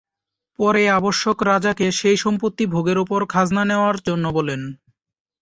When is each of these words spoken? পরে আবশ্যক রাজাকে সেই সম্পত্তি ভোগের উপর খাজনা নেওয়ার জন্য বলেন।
পরে 0.59 0.83
আবশ্যক 0.89 1.37
রাজাকে 1.43 1.85
সেই 1.91 2.17
সম্পত্তি 2.17 2.63
ভোগের 2.65 2.97
উপর 2.97 3.19
খাজনা 3.25 3.63
নেওয়ার 3.65 3.97
জন্য 4.07 4.25
বলেন। 4.29 4.61